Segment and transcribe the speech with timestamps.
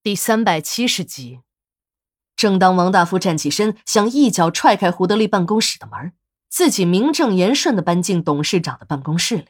[0.00, 1.40] 第三百七十集，
[2.36, 6.12] 正当王大富站起身，想一脚踹开胡德利办公室的门，
[6.48, 9.48] 自己名正言顺的搬进董事长的办公室里，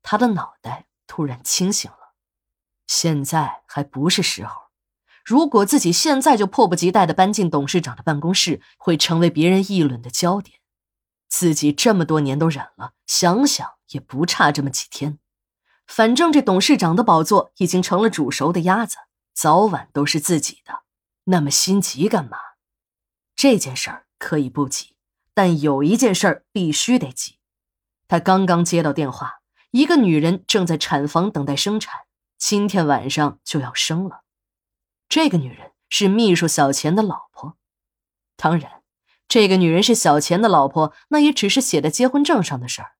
[0.00, 2.14] 他的脑袋突然清醒了。
[2.86, 4.68] 现在还不是时候，
[5.24, 10.60] 如果自己现在就迫不及待的搬进董事长的办公室，会成为别人议论的焦点。
[11.28, 15.18] 自己这么多年都忍了，想想也不差这么几天。
[15.88, 18.96] 反正这董事长的宝座已经成了煮熟的鸭子。
[19.34, 20.82] 早晚都是自己的，
[21.24, 22.38] 那么心急干嘛？
[23.34, 24.94] 这件事儿可以不急，
[25.34, 27.38] 但有一件事儿必须得急。
[28.06, 29.40] 他刚刚接到电话，
[29.70, 32.02] 一个女人正在产房等待生产，
[32.38, 34.22] 今天晚上就要生了。
[35.08, 37.56] 这个女人是秘书小钱的老婆。
[38.36, 38.82] 当然，
[39.26, 42.92] 这个女人是小钱的老婆，那也只是写在结婚证上的事儿。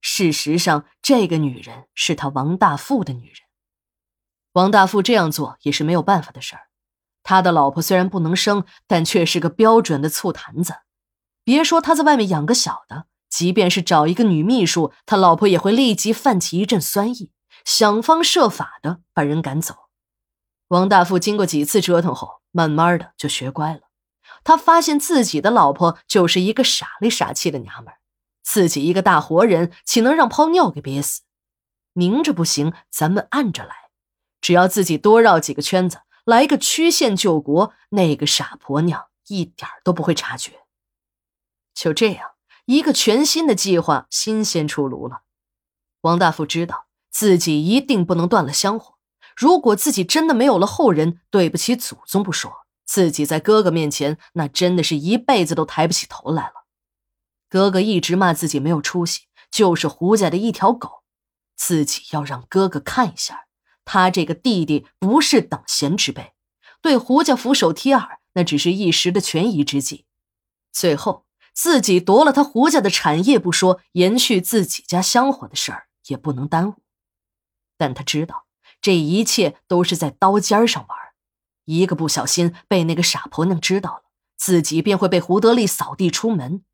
[0.00, 3.43] 事实上，这个女人是他王大富的女人。
[4.54, 6.62] 王大富这样做也是没有办法的事儿。
[7.24, 10.74] 他的老婆虽然不能生，但却是个标准的醋坛子。
[11.42, 17.32] 别说他在外面养个小的，即便是找一个女秘书，他老婆也会立即泛起一阵酸意，
[17.64, 19.74] 想方设法的把人赶走。
[20.68, 23.80] 王大富经过几次折腾后，慢慢的就学乖了。
[24.44, 27.98] 他发现自己的老婆就是一个傻里傻气的娘们儿，
[28.42, 31.22] 自己一个大活人，岂能让泡尿给憋死？
[31.92, 33.83] 明着不行，咱们暗着来。
[34.44, 40.66] 只要自己多绕几个圈子，来个曲线救国，那个傻婆娘一点都不会察觉。
[41.72, 42.32] 就这样，
[42.66, 45.22] 一个全新的计划新鲜出炉了。
[46.02, 48.96] 王大富知道自己一定不能断了香火。
[49.34, 52.52] 如果自己真的没有了后人，对不起祖宗不说，
[52.84, 56.66] 自己在哥哥面前那真的是一辈子都抬不起头来了。
[57.48, 61.02] 哥哥一直骂自己没有出息，就是胡家的一条狗。
[61.56, 63.46] 自己要让哥哥看一下。
[63.84, 66.32] 他这个弟弟不是等闲之辈，
[66.80, 70.06] 对胡家俯首帖耳，那只是一时的权宜之计。
[70.72, 76.82] 最后自己夺了他胡家的产业不说，延续自己家香火的事儿也不能耽误。
[77.76, 78.46] 但他知道
[78.80, 80.98] 这一切都是在刀尖上玩，
[81.64, 84.02] 一个不小心被那个傻婆娘知道了，
[84.36, 86.64] 自己便会被胡德利扫地出门。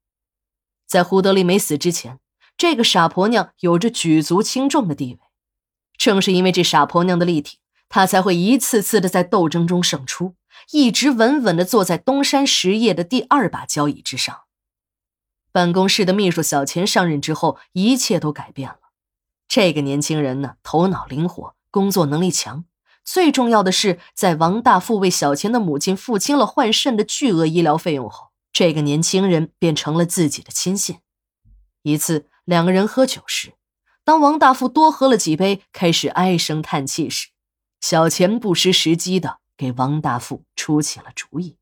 [0.86, 2.18] 在胡德利没死之前，
[2.56, 5.20] 这个傻婆娘有着举足轻重的地位。
[6.00, 7.58] 正是因为这傻婆娘的力挺，
[7.90, 10.34] 他才会一次次的在斗争中胜出，
[10.72, 14.44] 一直稳稳的坐在东山实业的第二把交椅之上。
[15.52, 18.78] 办公室的秘书小钱上任之后，一切都改变了。
[19.46, 22.64] 这个年轻人呢，头脑灵活，工作能力强，
[23.04, 31.00] 最重要的是，在王大富为小钱的母亲付清了换肾的巨额医疗费用后，这个年轻人便成了自己的亲信。
[31.82, 33.52] 一次，两个人喝酒时。
[34.04, 37.28] 当王大富多喝了几杯，开始唉声叹气时，
[37.80, 41.58] 小钱不失时机的给王大富出起了主意。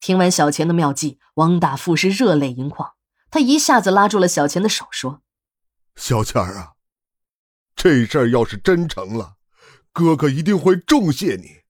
[0.00, 2.94] 听完小钱的妙计，王大富是热泪盈眶，
[3.30, 5.22] 他一下子拉住了小钱的手，说
[5.96, 6.74] ：“小钱啊，
[7.74, 9.36] 这事儿要是真成了，
[9.92, 11.62] 哥哥一定会重谢你。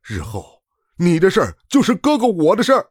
[0.00, 0.62] 日后
[0.96, 2.90] 你的事儿就是哥哥我的事儿。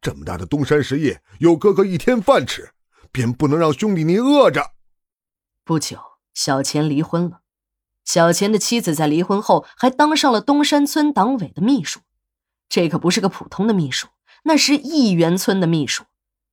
[0.00, 2.72] 这么大的东山实业，有哥哥一天饭吃，
[3.12, 4.72] 便不能让兄弟你饿着。”
[5.70, 6.00] 不久，
[6.34, 7.42] 小钱离婚了。
[8.04, 12.00] 小钱的妻子在离婚后还当上了东山村党委的秘书，
[12.68, 14.08] 这可不是个普通的秘书，
[14.42, 16.06] 那是亿元村的秘书，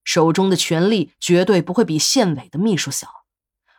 [0.03, 3.07] 手中的权力绝对不会比县委的秘书小。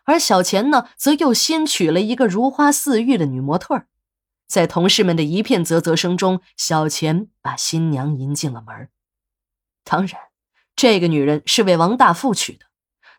[0.06, 3.86] 而小钱呢，则又新娶了一个如花似玉的女模特儿
[4.48, 8.88] 在同事们的一片啧啧声中，小钱把新娘迎进了门。
[9.84, 10.20] 当然，
[10.74, 12.66] 这个女人是为王大富娶的。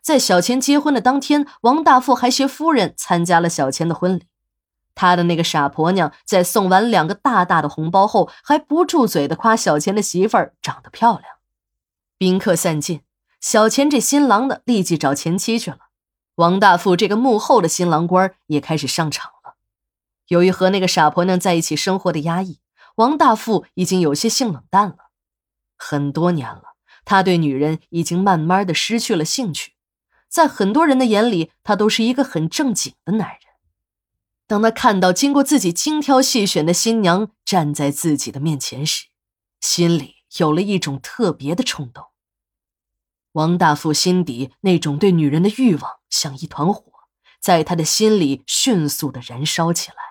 [0.02, 4.26] 在小钱结婚的当天，王大富还携夫人参加了小钱的婚礼。
[4.94, 11.36] 他的那个傻婆娘在送完两个大大的红包后，还不住嘴的夸小钱的媳妇儿长得漂亮。
[12.18, 13.02] 宾客散尽，
[13.40, 15.78] 小钱这新郎的立即找前妻去了。
[16.34, 19.54] 王大富这个幕后的新郎官也开始上场了。
[20.28, 22.60] 由于和那个傻婆娘在一起生活的压抑，
[22.96, 24.96] 王大富已经有些性冷淡了。
[25.76, 26.74] 很多年了，
[27.04, 29.72] 他对女人已经慢慢的失去了兴趣。
[30.30, 33.38] 在很多人的眼里，他都是一个很正经的男人。
[34.46, 39.08] 当他看到经过自己精挑细选的新娘站在自己的面前时，
[39.60, 42.04] 心里有了一种特别的冲动。
[43.32, 46.84] 王大富心底那种对女人的欲望像一团火，
[47.40, 50.09] 在他的心里迅速的燃烧起来。